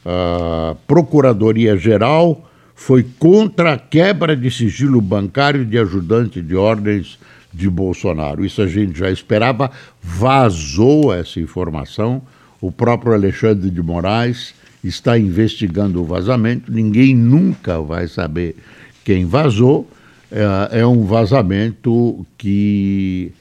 A 0.05 0.77
Procuradoria-Geral 0.87 2.49
foi 2.77 3.05
contra 3.19 3.73
a 3.73 3.79
quebra 3.79 4.37
de 4.37 4.51
sigilo 4.51 5.01
bancário 5.01 5.65
de 5.65 5.79
ajudante 5.79 6.43
de 6.43 6.55
ordens 6.55 7.19
de 7.53 7.71
Bolsonaro. 7.71 8.45
Isso 8.45 8.61
a 8.61 8.67
gente 8.67 8.99
já 8.99 9.11
esperava, 9.11 9.71
vazou 10.03 11.13
essa 11.13 11.41
informação. 11.41 12.21
O 12.61 12.71
próprio 12.71 13.15
Alexandre 13.15 13.71
de 13.71 13.83
Moraes 13.83 14.55
está 14.85 15.19
investigando 15.19 16.03
o 16.03 16.05
vazamento, 16.05 16.71
ninguém 16.71 17.17
nunca 17.17 17.81
vai 17.81 18.07
saber 18.07 18.55
quem 19.03 19.25
vazou. 19.25 19.91
É, 20.31 20.81
é 20.81 20.87
um 20.87 21.05
vazamento 21.05 22.27
que, 22.37 23.33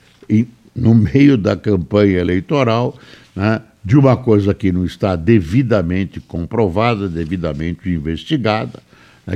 no 0.73 0.95
meio 0.95 1.37
da 1.37 1.57
campanha 1.57 2.19
eleitoral, 2.19 2.97
né, 3.35 3.61
de 3.83 3.97
uma 3.97 4.15
coisa 4.15 4.53
que 4.53 4.71
não 4.71 4.85
está 4.85 5.15
devidamente 5.15 6.21
comprovada, 6.21 7.09
devidamente 7.09 7.89
investigada, 7.89 8.84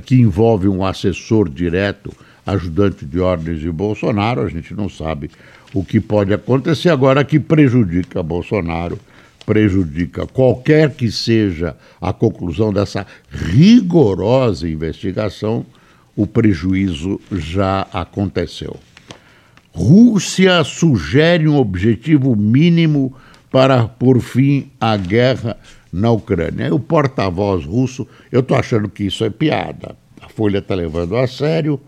que 0.05 0.15
envolve 0.15 0.67
um 0.67 0.85
assessor 0.85 1.49
direto 1.49 2.11
ajudante 2.45 3.05
de 3.05 3.19
ordens 3.19 3.59
de 3.59 3.71
Bolsonaro, 3.71 4.41
a 4.41 4.49
gente 4.49 4.73
não 4.73 4.89
sabe 4.89 5.29
o 5.73 5.83
que 5.83 5.99
pode 5.99 6.33
acontecer 6.33 6.89
agora 6.89 7.23
que 7.23 7.39
prejudica 7.39 8.23
Bolsonaro, 8.23 8.99
prejudica 9.45 10.27
qualquer 10.27 10.91
que 10.91 11.11
seja 11.11 11.75
a 11.99 12.13
conclusão 12.13 12.71
dessa 12.71 13.05
rigorosa 13.31 14.67
investigação, 14.67 15.65
o 16.15 16.27
prejuízo 16.27 17.19
já 17.31 17.87
aconteceu. 17.93 18.77
Rússia 19.71 20.63
sugere 20.63 21.47
um 21.47 21.55
objetivo 21.55 22.35
mínimo 22.35 23.15
para 23.51 23.87
por 23.87 24.19
fim 24.19 24.69
à 24.79 24.97
guerra 24.97 25.57
na 25.91 26.11
Ucrânia. 26.11 26.73
O 26.73 26.79
porta-voz 26.79 27.65
russo, 27.65 28.07
eu 28.31 28.41
estou 28.41 28.57
achando 28.57 28.89
que 28.89 29.03
isso 29.05 29.23
é 29.23 29.29
piada. 29.29 29.95
A 30.21 30.29
Folha 30.29 30.59
está 30.59 30.75
levando 30.75 31.15
a 31.17 31.27
sério 31.27 31.79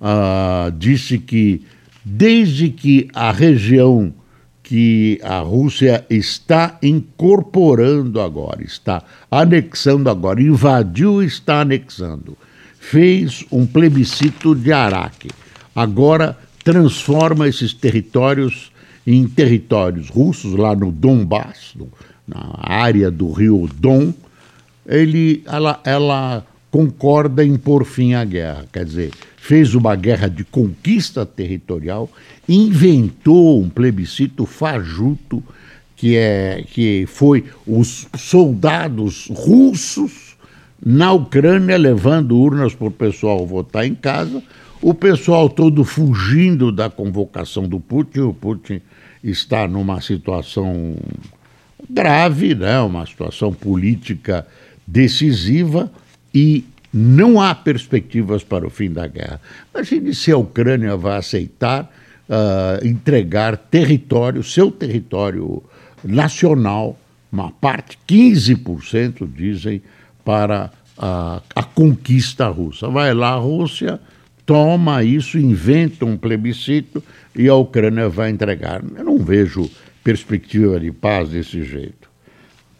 uh, 0.00 0.70
disse 0.72 1.18
que 1.18 1.62
desde 2.04 2.70
que 2.70 3.08
a 3.14 3.30
região 3.30 4.12
que 4.62 5.18
a 5.22 5.38
Rússia 5.38 6.04
está 6.10 6.78
incorporando 6.82 8.20
agora, 8.20 8.62
está 8.62 9.02
anexando 9.30 10.10
agora, 10.10 10.42
invadiu 10.42 11.22
e 11.22 11.26
está 11.26 11.62
anexando, 11.62 12.36
fez 12.78 13.46
um 13.50 13.66
plebiscito 13.66 14.54
de 14.54 14.70
Araque. 14.70 15.30
Agora 15.74 16.36
transforma 16.62 17.48
esses 17.48 17.72
territórios 17.72 18.70
em 19.06 19.26
territórios 19.26 20.10
russos, 20.10 20.54
lá 20.54 20.76
no 20.76 20.92
Donbass, 20.92 21.74
na 22.28 22.50
área 22.60 23.10
do 23.10 23.32
rio 23.32 23.68
Don, 23.74 24.12
ele, 24.86 25.42
ela, 25.46 25.80
ela 25.84 26.46
concorda 26.70 27.44
em 27.44 27.56
pôr 27.56 27.84
fim 27.84 28.14
à 28.14 28.24
guerra. 28.24 28.66
Quer 28.72 28.84
dizer, 28.84 29.10
fez 29.36 29.74
uma 29.74 29.96
guerra 29.96 30.28
de 30.28 30.44
conquista 30.44 31.24
territorial, 31.24 32.10
inventou 32.48 33.62
um 33.62 33.68
plebiscito 33.68 34.44
fajuto 34.44 35.42
que, 35.96 36.16
é, 36.16 36.64
que 36.72 37.06
foi 37.06 37.44
os 37.66 38.06
soldados 38.16 39.28
russos 39.30 40.36
na 40.84 41.12
Ucrânia 41.12 41.76
levando 41.76 42.38
urnas 42.38 42.74
para 42.74 42.86
o 42.86 42.90
pessoal 42.90 43.44
votar 43.44 43.84
em 43.84 43.94
casa, 43.94 44.42
o 44.80 44.94
pessoal 44.94 45.48
todo 45.48 45.82
fugindo 45.82 46.70
da 46.70 46.88
convocação 46.88 47.66
do 47.66 47.80
Putin. 47.80 48.20
O 48.20 48.32
Putin 48.32 48.80
está 49.24 49.66
numa 49.66 50.00
situação 50.00 50.94
grave, 51.88 52.54
né? 52.54 52.80
uma 52.80 53.06
situação 53.06 53.52
política 53.52 54.46
decisiva 54.86 55.90
e 56.34 56.64
não 56.92 57.40
há 57.40 57.54
perspectivas 57.54 58.42
para 58.42 58.66
o 58.66 58.70
fim 58.70 58.90
da 58.90 59.06
guerra. 59.06 59.40
Imagine 59.74 60.14
se 60.14 60.32
a 60.32 60.36
Ucrânia 60.36 60.96
vai 60.96 61.18
aceitar 61.18 61.90
uh, 62.28 62.86
entregar 62.86 63.56
território, 63.56 64.42
seu 64.42 64.70
território 64.70 65.62
nacional, 66.02 66.98
uma 67.30 67.50
parte, 67.50 67.98
15% 68.08 69.28
dizem, 69.34 69.82
para 70.24 70.70
a, 70.96 71.42
a 71.54 71.62
conquista 71.62 72.48
russa. 72.48 72.88
Vai 72.88 73.12
lá 73.14 73.30
a 73.30 73.38
Rússia, 73.38 74.00
toma 74.44 75.02
isso, 75.02 75.38
inventa 75.38 76.04
um 76.04 76.16
plebiscito 76.16 77.02
e 77.36 77.48
a 77.48 77.54
Ucrânia 77.54 78.08
vai 78.08 78.30
entregar. 78.30 78.82
Eu 78.96 79.04
não 79.04 79.18
vejo 79.18 79.70
perspectiva 80.08 80.80
de 80.80 80.90
paz 80.90 81.28
desse 81.28 81.62
jeito. 81.62 82.08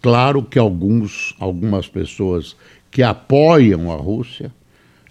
Claro 0.00 0.42
que 0.42 0.58
alguns, 0.58 1.34
algumas 1.38 1.86
pessoas 1.86 2.56
que 2.90 3.02
apoiam 3.02 3.92
a 3.92 3.96
Rússia, 3.96 4.50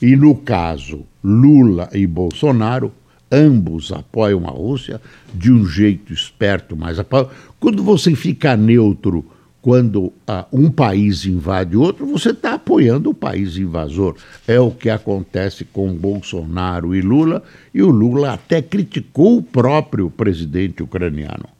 e 0.02 0.16
no 0.16 0.34
caso 0.34 1.06
Lula 1.24 1.88
e 1.94 2.08
Bolsonaro, 2.08 2.92
ambos 3.32 3.92
apoiam 3.92 4.48
a 4.48 4.50
Rússia 4.50 5.00
de 5.32 5.52
um 5.52 5.64
jeito 5.64 6.12
esperto, 6.12 6.76
mas 6.76 6.98
apoiam. 6.98 7.30
Quando 7.60 7.84
você 7.84 8.16
fica 8.16 8.58
neutro 8.58 9.24
quando 9.62 10.12
ah, 10.26 10.48
um 10.52 10.72
país 10.72 11.24
invade 11.24 11.78
outro, 11.78 12.08
você 12.08 12.32
está 12.32 12.54
apoiando 12.54 13.12
o 13.12 13.14
país 13.14 13.58
invasor. 13.58 14.16
É 14.48 14.60
o 14.60 14.72
que 14.72 14.90
acontece 14.90 15.66
com 15.66 15.94
Bolsonaro 15.94 16.96
e 16.96 17.02
Lula, 17.02 17.44
e 17.72 17.84
o 17.84 17.92
Lula 17.92 18.34
até 18.34 18.60
criticou 18.60 19.38
o 19.38 19.44
próprio 19.44 20.10
presidente 20.10 20.82
ucraniano. 20.82 21.57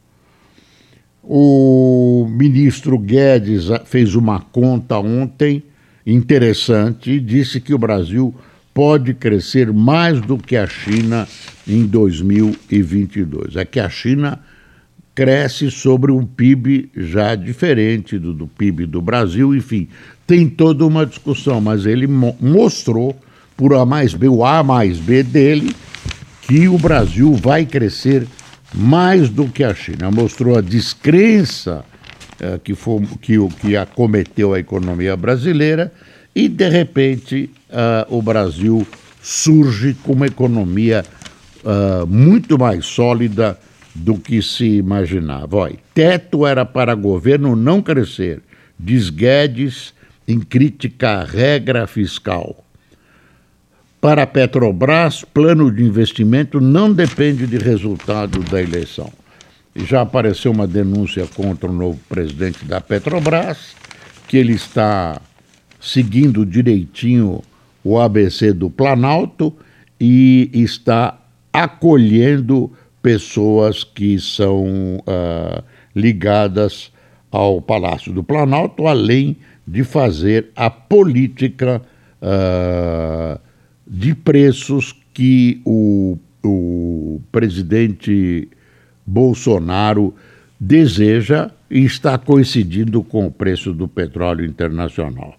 O 1.30 2.26
ministro 2.26 2.98
Guedes 2.98 3.66
fez 3.84 4.14
uma 4.14 4.40
conta 4.40 4.98
ontem 4.98 5.62
interessante 6.06 7.10
e 7.10 7.20
disse 7.20 7.60
que 7.60 7.74
o 7.74 7.78
Brasil 7.78 8.34
pode 8.72 9.12
crescer 9.12 9.70
mais 9.70 10.22
do 10.22 10.38
que 10.38 10.56
a 10.56 10.66
China 10.66 11.28
em 11.66 11.84
2022. 11.84 13.56
É 13.56 13.66
que 13.66 13.78
a 13.78 13.90
China 13.90 14.40
cresce 15.14 15.70
sobre 15.70 16.10
um 16.10 16.24
PIB 16.24 16.88
já 16.96 17.34
diferente 17.34 18.18
do, 18.18 18.32
do 18.32 18.46
PIB 18.46 18.86
do 18.86 19.02
Brasil, 19.02 19.54
enfim, 19.54 19.86
tem 20.26 20.48
toda 20.48 20.86
uma 20.86 21.04
discussão, 21.04 21.60
mas 21.60 21.84
ele 21.84 22.06
mo 22.06 22.34
mostrou, 22.40 23.14
por 23.54 23.74
A 23.74 23.84
mais 23.84 24.14
B, 24.14 24.28
o 24.28 24.46
A 24.46 24.62
mais 24.62 24.96
B 24.96 25.22
dele, 25.22 25.76
que 26.40 26.68
o 26.68 26.78
Brasil 26.78 27.34
vai 27.34 27.66
crescer 27.66 28.26
mais 28.74 29.28
do 29.28 29.48
que 29.48 29.64
a 29.64 29.74
China. 29.74 30.10
Mostrou 30.10 30.56
a 30.56 30.60
descrença 30.60 31.84
eh, 32.40 32.60
que, 32.62 32.74
foi, 32.74 33.02
que, 33.20 33.36
que 33.60 33.76
acometeu 33.76 34.54
a 34.54 34.60
economia 34.60 35.16
brasileira 35.16 35.92
e, 36.34 36.48
de 36.48 36.68
repente, 36.68 37.50
uh, 37.68 38.16
o 38.16 38.22
Brasil 38.22 38.86
surge 39.20 39.94
com 40.04 40.12
uma 40.12 40.26
economia 40.26 41.04
uh, 41.64 42.06
muito 42.06 42.56
mais 42.56 42.86
sólida 42.86 43.58
do 43.92 44.16
que 44.16 44.40
se 44.40 44.76
imaginava. 44.76 45.56
Olha, 45.56 45.76
teto 45.92 46.46
era 46.46 46.64
para 46.64 46.94
governo 46.94 47.56
não 47.56 47.82
crescer, 47.82 48.40
diz 48.78 49.10
Guedes 49.10 49.92
em 50.28 50.38
crítica 50.38 51.18
à 51.18 51.24
regra 51.24 51.88
fiscal. 51.88 52.64
Para 54.00 54.22
a 54.22 54.26
Petrobras, 54.26 55.24
plano 55.24 55.72
de 55.72 55.82
investimento 55.82 56.60
não 56.60 56.92
depende 56.92 57.48
de 57.48 57.58
resultado 57.58 58.38
da 58.44 58.62
eleição. 58.62 59.10
Já 59.74 60.02
apareceu 60.02 60.52
uma 60.52 60.68
denúncia 60.68 61.26
contra 61.34 61.68
o 61.68 61.72
novo 61.72 61.98
presidente 62.08 62.64
da 62.64 62.80
Petrobras, 62.80 63.74
que 64.28 64.36
ele 64.36 64.52
está 64.52 65.20
seguindo 65.80 66.46
direitinho 66.46 67.42
o 67.82 67.98
ABC 67.98 68.52
do 68.52 68.70
Planalto 68.70 69.52
e 70.00 70.48
está 70.52 71.18
acolhendo 71.52 72.70
pessoas 73.02 73.82
que 73.82 74.18
são 74.20 74.98
uh, 74.98 75.62
ligadas 75.94 76.92
ao 77.32 77.60
Palácio 77.60 78.12
do 78.12 78.22
Planalto, 78.22 78.86
além 78.86 79.36
de 79.66 79.82
fazer 79.82 80.50
a 80.54 80.70
política 80.70 81.82
uh, 82.22 83.47
de 83.88 84.14
preços 84.14 84.94
que 85.14 85.60
o, 85.64 86.18
o 86.44 87.20
presidente 87.32 88.48
Bolsonaro 89.06 90.14
deseja 90.60 91.50
e 91.70 91.84
está 91.84 92.18
coincidindo 92.18 93.02
com 93.02 93.26
o 93.26 93.30
preço 93.30 93.72
do 93.72 93.88
petróleo 93.88 94.44
internacional. 94.44 95.34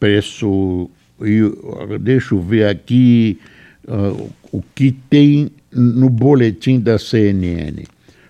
Preço, 0.00 0.90
eu, 1.20 1.98
deixa 2.00 2.34
eu 2.34 2.40
ver 2.40 2.66
aqui 2.66 3.38
uh, 3.86 4.30
o 4.50 4.62
que 4.74 4.90
tem 4.90 5.50
no 5.70 6.10
boletim 6.10 6.80
da 6.80 6.98
CNN. 6.98 7.84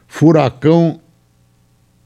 Furacão 0.06 1.00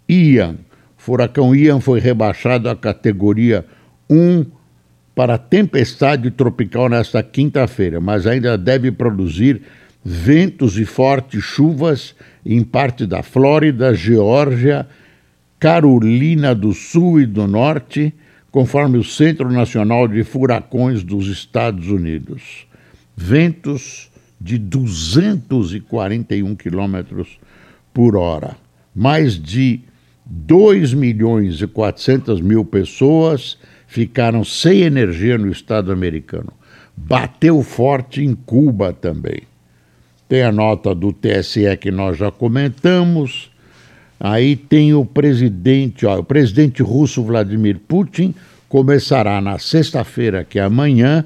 Ian. 0.09 0.57
Furacão 0.97 1.55
Ian 1.55 1.81
foi 1.81 2.01
rebaixado 2.01 2.69
à 2.69 2.77
categoria 2.77 3.65
1 4.09 4.45
para 5.17 5.39
tempestade 5.39 6.31
tropical 6.31 6.91
nesta 6.91 7.23
quinta-feira, 7.23 7.99
mas 7.99 8.27
ainda 8.27 8.59
deve 8.59 8.93
produzir 8.93 9.63
ventos 10.05 10.79
e 10.79 10.85
fortes 10.85 11.43
chuvas 11.43 12.15
em 12.45 12.63
parte 12.63 13.07
da 13.07 13.23
Flórida, 13.23 13.95
Geórgia, 13.95 14.87
Carolina 15.59 16.55
do 16.55 16.75
Sul 16.75 17.23
e 17.23 17.25
do 17.25 17.47
Norte, 17.49 18.13
conforme 18.51 18.99
o 18.99 19.05
Centro 19.05 19.51
Nacional 19.51 20.07
de 20.07 20.23
Furacões 20.23 21.03
dos 21.03 21.29
Estados 21.29 21.89
Unidos. 21.89 22.67
Ventos 23.17 24.11
de 24.39 24.59
241 24.59 26.55
quilômetros 26.55 27.39
por 27.95 28.17
hora. 28.17 28.55
Mais 28.95 29.43
de 29.43 29.81
2 30.27 30.93
milhões 30.93 31.63
e 31.63 31.67
400 31.67 32.43
mil 32.43 32.67
pessoas 32.67 33.57
ficaram 33.97 34.45
sem 34.45 34.83
energia 34.83 35.39
no 35.39 35.51
estado 35.51 35.91
americano. 35.91 36.53
Bateu 36.95 37.63
forte 37.63 38.23
em 38.23 38.35
Cuba 38.35 38.93
também. 38.93 39.45
Tem 40.29 40.43
a 40.43 40.53
nota 40.53 40.95
do 40.95 41.15
TSE 41.15 41.75
que 41.81 41.91
nós 41.91 42.19
já 42.19 42.31
comentamos. 42.31 43.51
Aí 44.21 44.55
tem 44.55 44.93
o 44.93 45.03
presidente, 45.03 46.05
ó, 46.05 46.19
o 46.19 46.23
presidente 46.23 46.83
russo 46.83 47.23
Vladimir 47.23 47.79
Putin 47.89 48.35
começará 48.69 49.41
na 49.41 49.59
sexta-feira, 49.59 50.45
que 50.45 50.59
é 50.59 50.63
amanhã, 50.63 51.25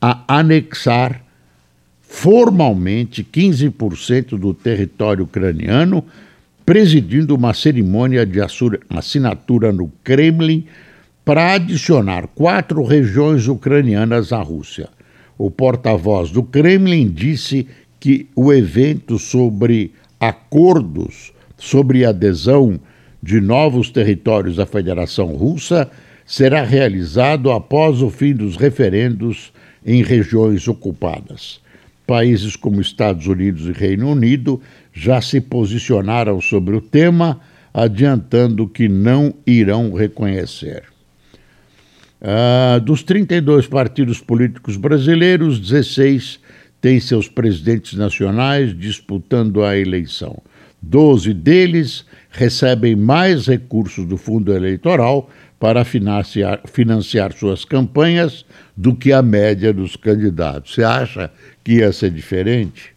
a 0.00 0.24
anexar 0.26 1.22
formalmente 2.02 3.22
15% 3.22 4.36
do 4.36 4.52
território 4.52 5.22
ucraniano 5.22 6.04
presidindo 6.66 7.36
uma 7.36 7.54
cerimônia 7.54 8.26
de 8.26 8.40
assinatura 8.90 9.70
no 9.70 9.88
Kremlin 10.02 10.66
para 11.28 11.52
adicionar 11.52 12.26
quatro 12.28 12.82
regiões 12.82 13.48
ucranianas 13.48 14.32
à 14.32 14.40
Rússia. 14.40 14.88
O 15.36 15.50
porta-voz 15.50 16.30
do 16.30 16.42
Kremlin 16.42 17.06
disse 17.10 17.68
que 18.00 18.30
o 18.34 18.50
evento 18.50 19.18
sobre 19.18 19.92
acordos 20.18 21.34
sobre 21.58 22.06
adesão 22.06 22.80
de 23.22 23.42
novos 23.42 23.90
territórios 23.90 24.58
à 24.58 24.64
Federação 24.64 25.34
Russa 25.34 25.90
será 26.24 26.62
realizado 26.62 27.50
após 27.50 28.00
o 28.00 28.08
fim 28.08 28.32
dos 28.32 28.56
referendos 28.56 29.52
em 29.84 30.02
regiões 30.02 30.66
ocupadas. 30.66 31.60
Países 32.06 32.56
como 32.56 32.80
Estados 32.80 33.26
Unidos 33.26 33.66
e 33.66 33.72
Reino 33.72 34.10
Unido 34.10 34.62
já 34.94 35.20
se 35.20 35.42
posicionaram 35.42 36.40
sobre 36.40 36.74
o 36.74 36.80
tema, 36.80 37.38
adiantando 37.74 38.66
que 38.66 38.88
não 38.88 39.34
irão 39.46 39.92
reconhecer. 39.92 40.84
Ah, 42.20 42.80
dos 42.82 43.02
32 43.02 43.66
partidos 43.66 44.20
políticos 44.20 44.76
brasileiros, 44.76 45.60
16 45.60 46.40
têm 46.80 46.98
seus 47.00 47.28
presidentes 47.28 47.96
nacionais 47.96 48.76
disputando 48.76 49.64
a 49.64 49.76
eleição. 49.76 50.40
Doze 50.80 51.34
deles 51.34 52.04
recebem 52.30 52.94
mais 52.94 53.46
recursos 53.46 54.04
do 54.04 54.16
fundo 54.16 54.54
eleitoral 54.54 55.28
para 55.58 55.84
financiar, 55.84 56.60
financiar 56.66 57.32
suas 57.32 57.64
campanhas 57.64 58.44
do 58.76 58.94
que 58.94 59.12
a 59.12 59.20
média 59.20 59.72
dos 59.72 59.96
candidatos. 59.96 60.74
Você 60.74 60.84
acha 60.84 61.32
que 61.64 61.74
ia 61.74 61.92
ser 61.92 62.10
diferente? 62.10 62.92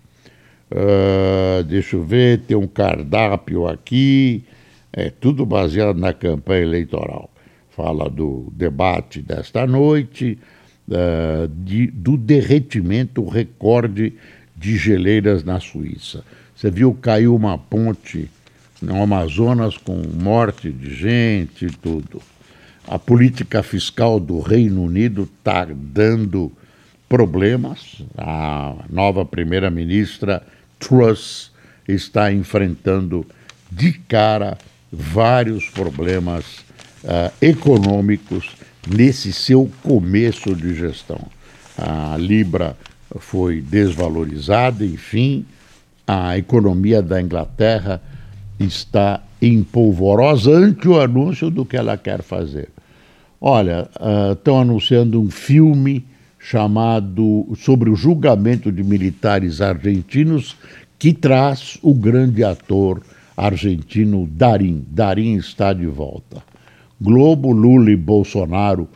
Uh, 0.72 1.64
deixa 1.64 1.96
eu 1.96 2.04
ver, 2.04 2.42
tem 2.42 2.56
um 2.56 2.68
cardápio 2.68 3.68
aqui, 3.68 4.44
é 4.94 5.10
tudo 5.10 5.46
baseado 5.46 5.98
na 5.98 6.14
campanha 6.14 6.62
eleitoral. 6.62 7.31
Fala 7.82 8.08
do 8.08 8.54
debate 8.56 9.24
desta 9.24 9.66
noite, 9.66 10.38
uh, 10.88 11.48
de, 11.48 11.88
do 11.88 12.16
derretimento 12.16 13.28
recorde 13.28 14.14
de 14.56 14.78
geleiras 14.78 15.44
na 15.44 15.60
Suíça. 15.60 16.24
Você 16.56 16.70
viu, 16.70 16.94
caiu 16.94 17.36
uma 17.36 17.58
ponte 17.58 18.30
no 18.80 19.02
Amazonas 19.02 19.78
com 19.78 20.00
morte 20.14 20.72
de 20.72 20.94
gente 20.94 21.66
e 21.66 21.72
tudo. 21.72 22.22
A 22.88 23.00
política 23.00 23.64
fiscal 23.64 24.20
do 24.20 24.40
Reino 24.42 24.84
Unido 24.84 25.24
está 25.24 25.66
dando 25.66 26.52
problemas. 27.10 28.04
A 28.16 28.76
nova 28.92 29.26
primeira-ministra 29.26 30.44
Truss 30.78 31.52
está 31.88 32.32
enfrentando 32.32 33.26
de 33.72 33.94
cara 33.94 34.56
vários 34.92 35.68
problemas 35.68 36.70
uh, 37.04 37.32
econômicos 37.42 38.56
nesse 38.88 39.32
seu 39.32 39.70
começo 39.84 40.56
de 40.56 40.74
gestão. 40.74 41.22
A 41.78 42.16
Libra 42.18 42.76
foi 43.20 43.62
desvalorizada, 43.62 44.86
enfim, 44.86 45.46
a 46.08 46.38
economia 46.38 47.02
da 47.02 47.22
Inglaterra 47.22 48.02
está 48.60 49.22
em 49.42 49.64
polvorosa 49.64 50.52
ante 50.52 50.88
o 50.88 51.00
anúncio 51.00 51.50
do 51.50 51.66
que 51.66 51.78
ela 51.78 51.98
quer 51.98 52.22
fazer. 52.22 52.70
Olha, 53.40 53.90
estão 54.34 54.58
uh, 54.58 54.62
anunciando 54.62 55.20
um 55.20 55.32
filme 55.32 56.06
chamado 56.38 57.48
sobre 57.56 57.90
o 57.90 57.96
julgamento 57.96 58.72
de 58.72 58.84
militares 58.84 59.62
argentinos 59.62 60.56
que 60.98 61.14
traz 61.14 61.78
o 61.82 61.94
grande 61.94 62.44
ator 62.44 63.02
argentino 63.36 64.28
Darim. 64.28 64.86
Darim 64.90 65.36
está 65.36 65.74
de 65.74 65.86
volta. 65.86 66.51
Globo, 67.02 67.52
Lula 67.52 67.92
e 67.92 67.96
Bolsonaro 67.96 68.88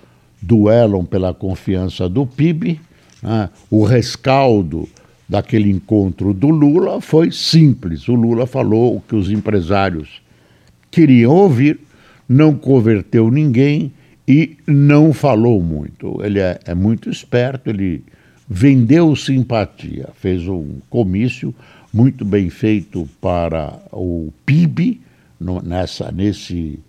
duelam 0.41 1.03
pela 1.03 1.33
confiança 1.33 2.07
do 2.07 2.25
PIB. 2.25 2.79
Né? 3.21 3.49
O 3.69 3.83
rescaldo 3.83 4.87
daquele 5.27 5.71
encontro 5.71 6.33
do 6.33 6.49
Lula 6.49 7.01
foi 7.01 7.31
simples. 7.31 8.07
O 8.07 8.13
Lula 8.13 8.45
falou 8.45 8.97
o 8.97 9.01
que 9.01 9.15
os 9.15 9.31
empresários 9.31 10.21
queriam 10.91 11.33
ouvir, 11.33 11.79
não 12.29 12.53
converteu 12.53 13.31
ninguém 13.31 13.91
e 14.27 14.55
não 14.67 15.11
falou 15.11 15.61
muito. 15.61 16.21
Ele 16.23 16.39
é, 16.39 16.59
é 16.65 16.75
muito 16.75 17.09
esperto, 17.09 17.69
ele 17.69 18.03
vendeu 18.47 19.15
simpatia, 19.15 20.09
fez 20.15 20.47
um 20.47 20.77
comício 20.89 21.53
muito 21.91 22.23
bem 22.23 22.49
feito 22.49 23.09
para 23.19 23.79
o 23.91 24.31
PIB 24.45 25.01
no, 25.39 25.61
nessa, 25.61 26.11
nesse 26.11 26.79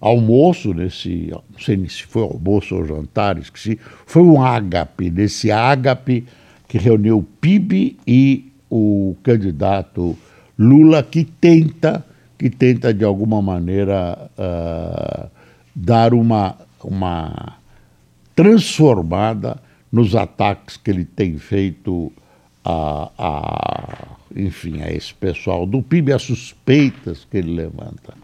almoço, 0.00 0.74
nesse, 0.74 1.28
não 1.30 1.58
sei 1.58 1.88
se 1.88 2.04
foi 2.04 2.22
almoço 2.22 2.74
ou 2.74 2.86
jantar, 2.86 3.38
esqueci, 3.38 3.78
foi 4.06 4.22
um 4.22 4.42
ágape, 4.42 5.10
nesse 5.10 5.50
ágape 5.50 6.24
que 6.68 6.78
reuniu 6.78 7.18
o 7.18 7.22
PIB 7.22 7.96
e 8.06 8.52
o 8.70 9.16
candidato 9.22 10.16
Lula 10.58 11.02
que 11.02 11.24
tenta, 11.24 12.04
que 12.38 12.50
tenta 12.50 12.92
de 12.92 13.04
alguma 13.04 13.40
maneira 13.40 14.30
uh, 14.38 15.30
dar 15.74 16.14
uma 16.14 16.56
uma 16.86 17.58
transformada 18.34 19.60
nos 19.90 20.14
ataques 20.14 20.76
que 20.76 20.90
ele 20.90 21.04
tem 21.04 21.38
feito 21.38 22.12
a, 22.64 23.10
a, 23.18 24.16
enfim, 24.34 24.82
a 24.82 24.92
esse 24.92 25.14
pessoal 25.14 25.66
do 25.66 25.82
PIB, 25.82 26.12
as 26.12 26.22
suspeitas 26.22 27.26
que 27.30 27.38
ele 27.38 27.54
levanta. 27.54 28.14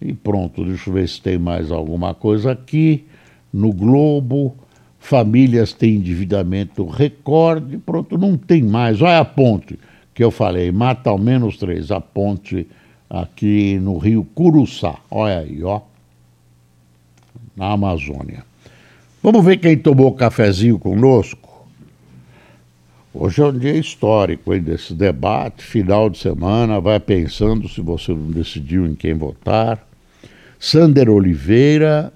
E 0.00 0.12
pronto, 0.12 0.64
deixa 0.64 0.90
eu 0.90 0.94
ver 0.94 1.08
se 1.08 1.20
tem 1.20 1.38
mais 1.38 1.70
alguma 1.70 2.14
coisa 2.14 2.52
aqui. 2.52 3.04
No 3.52 3.72
Globo, 3.72 4.54
famílias 4.98 5.72
têm 5.72 5.96
endividamento 5.96 6.86
recorde. 6.86 7.78
Pronto, 7.78 8.18
não 8.18 8.36
tem 8.36 8.62
mais. 8.62 9.00
Olha 9.00 9.20
a 9.20 9.24
ponte 9.24 9.78
que 10.14 10.22
eu 10.22 10.30
falei, 10.30 10.70
mata 10.72 11.10
ao 11.10 11.18
menos 11.18 11.56
três. 11.56 11.90
A 11.90 12.00
ponte 12.00 12.66
aqui 13.08 13.78
no 13.78 13.96
rio 13.98 14.24
Curuçá. 14.34 14.96
Olha 15.10 15.38
aí, 15.38 15.62
ó. 15.62 15.80
Na 17.56 17.72
Amazônia. 17.72 18.44
Vamos 19.22 19.44
ver 19.44 19.56
quem 19.56 19.76
tomou 19.76 20.12
cafezinho 20.12 20.78
conosco? 20.78 21.45
Hoje 23.18 23.40
é 23.40 23.46
um 23.46 23.58
dia 23.58 23.74
histórico 23.74 24.52
hein, 24.52 24.60
desse 24.60 24.92
debate, 24.92 25.64
final 25.64 26.10
de 26.10 26.18
semana, 26.18 26.78
vai 26.78 27.00
pensando 27.00 27.66
se 27.66 27.80
você 27.80 28.12
não 28.12 28.30
decidiu 28.30 28.86
em 28.86 28.94
quem 28.94 29.14
votar. 29.14 29.88
Sander 30.58 31.08
Oliveira, 31.08 32.12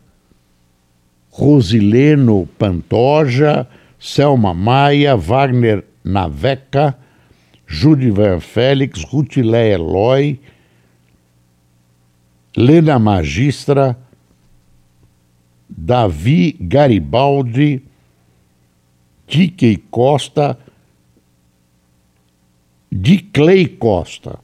Rosileno 1.31 2.47
Pantoja, 2.59 3.67
Selma 3.99 4.53
Maia, 4.53 5.17
Wagner 5.17 5.83
Naveca, 6.05 6.95
Judivan 7.67 8.39
Félix, 8.39 9.03
Rutilé 9.03 9.73
Eloy, 9.73 10.39
Lena 12.55 12.99
Magistra, 12.99 13.97
Davi 15.67 16.59
Garibaldi, 16.61 17.83
Dickey 19.27 19.79
Costa, 19.91 20.59
Diclei 22.91 23.67
Costa. 23.67 24.39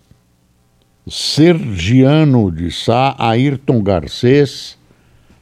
Sergiano 1.09 2.50
de 2.50 2.70
Sá, 2.70 3.14
Ayrton 3.18 3.82
Garcês, 3.82 4.76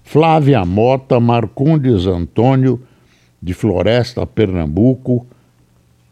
Flávia 0.03 0.65
Mota, 0.65 1.19
Marcondes 1.19 2.07
Antônio, 2.07 2.83
de 3.41 3.55
Floresta, 3.55 4.27
Pernambuco, 4.27 5.27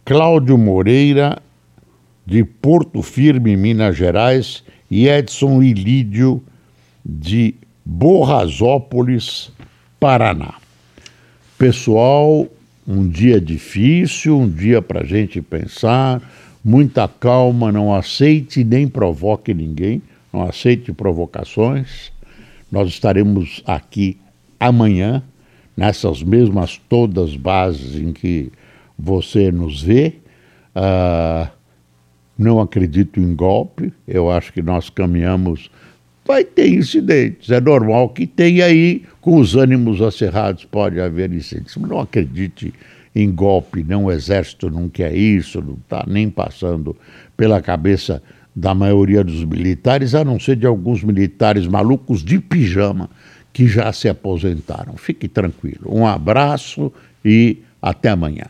Cláudio 0.05 0.57
Moreira, 0.57 1.39
de 2.25 2.45
Porto 2.45 3.03
Firme, 3.03 3.57
Minas 3.57 3.97
Gerais, 3.97 4.65
e 4.91 5.09
Edson 5.09 5.63
Ilídio, 5.63 6.43
de 7.05 7.55
Borrasópolis, 7.85 9.51
Paraná. 9.99 10.55
Pessoal, 11.59 12.47
um 12.87 13.09
dia 13.09 13.41
difícil, 13.41 14.39
um 14.39 14.49
dia 14.49 14.81
para 14.83 15.01
a 15.03 15.07
gente 15.07 15.41
pensar, 15.41 16.23
muita 16.65 17.09
calma, 17.09 17.73
não 17.73 17.95
aceite 17.95 18.63
nem 18.63 18.87
provoque 18.87 19.53
ninguém, 19.53 20.03
não 20.33 20.43
aceite 20.43 20.93
provocações. 20.93 22.13
Nós 22.71 22.89
estaremos 22.89 23.63
aqui 23.67 24.19
amanhã, 24.59 25.23
nessas 25.77 26.23
mesmas 26.23 26.81
todas 26.89 27.37
bases 27.37 27.97
em 27.97 28.13
que 28.13 28.51
você 28.99 29.51
nos 29.51 29.83
vê. 29.83 30.15
Uh, 30.75 31.51
não 32.39 32.61
acredito 32.61 33.21
em 33.21 33.35
golpe, 33.35 33.93
eu 34.07 34.31
acho 34.31 34.53
que 34.53 34.63
nós 34.63 34.89
caminhamos. 34.89 35.71
Vai 36.25 36.45
ter 36.45 36.69
incidentes, 36.69 37.51
é 37.51 37.61
normal 37.61 38.09
que 38.09 38.27
tenha 38.27 38.67
aí, 38.67 39.03
com 39.21 39.39
os 39.39 39.57
ânimos 39.57 40.01
acerrados, 40.01 40.65
pode 40.65 41.01
haver 41.01 41.33
incidentes. 41.33 41.77
Não 41.77 41.99
acredite 41.99 42.73
em 43.15 43.31
golpe, 43.31 43.85
não, 43.85 44.05
o 44.05 44.13
exército 44.13 44.71
não 44.71 44.89
quer 44.89 45.15
isso, 45.15 45.61
não 45.61 45.75
está 45.75 46.05
nem 46.07 46.31
passando 46.31 46.97
pela 47.37 47.61
cabeça 47.61 48.23
da 48.55 48.75
maioria 48.75 49.25
dos 49.25 49.45
militares, 49.45 50.15
a 50.15 50.25
não 50.25 50.39
ser 50.39 50.57
de 50.57 50.67
alguns 50.67 51.03
militares 51.03 51.67
malucos 51.67 52.23
de 52.23 52.39
pijama 52.39 53.09
que 53.53 53.67
já 53.67 53.93
se 53.93 54.09
aposentaram. 54.09 54.97
Fique 54.97 55.29
tranquilo. 55.29 55.87
Um 55.87 56.07
abraço 56.07 56.93
e 57.25 57.59
até 57.81 58.11
amanhã. 58.11 58.47